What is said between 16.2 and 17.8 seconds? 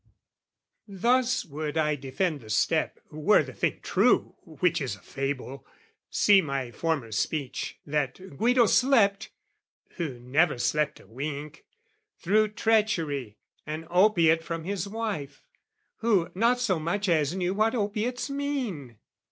not so much as knew what